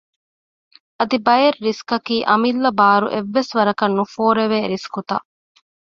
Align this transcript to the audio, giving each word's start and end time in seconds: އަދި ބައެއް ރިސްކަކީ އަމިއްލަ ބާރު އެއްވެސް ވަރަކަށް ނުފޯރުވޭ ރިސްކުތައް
އަދި 0.97 1.17
ބައެއް 1.25 1.59
ރިސްކަކީ 1.67 2.15
އަމިއްލަ 2.29 2.69
ބާރު 2.79 3.07
އެއްވެސް 3.13 3.51
ވަރަކަށް 3.57 3.95
ނުފޯރުވޭ 3.97 4.59
ރިސްކުތައް 4.71 5.27